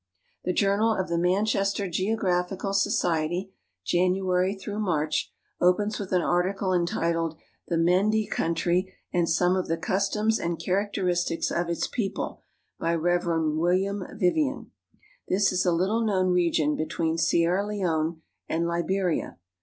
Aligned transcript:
I'he 0.47 0.53
Journal 0.55 0.95
of 0.95 1.09
the 1.09 1.17
Manchester 1.19 1.87
Geographical 1.87 2.73
Society, 2.73 3.53
January 3.85 4.57
Mai 4.67 5.05
ch, 5.05 5.31
opens 5.59 5.99
with 5.99 6.11
an 6.11 6.23
article 6.23 6.73
entitled" 6.73 7.37
The 7.67 7.77
Mendi 7.77 8.25
Country 8.25 8.95
and 9.13 9.29
Some 9.29 9.55
of 9.55 9.67
the 9.67 9.77
Cus 9.77 10.09
toms 10.09 10.39
and 10.39 10.57
Characteristics 10.57 11.51
of 11.51 11.69
its 11.69 11.85
People," 11.87 12.41
by 12.79 12.95
Rev. 12.95 13.27
William 13.57 14.03
Vivian. 14.13 14.71
This 15.27 15.51
is 15.51 15.67
a 15.67 15.71
little 15.71 16.01
known 16.03 16.29
region 16.29 16.75
between 16.75 17.19
Sierra 17.19 17.63
Leone 17.63 18.23
and 18.49 18.65
Liberia. 18.67 19.37